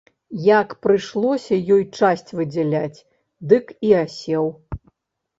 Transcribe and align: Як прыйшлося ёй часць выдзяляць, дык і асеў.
Як 0.43 0.69
прыйшлося 0.85 1.55
ёй 1.75 1.83
часць 1.99 2.31
выдзяляць, 2.39 3.03
дык 3.53 3.65
і 3.91 3.93
асеў. 3.99 4.49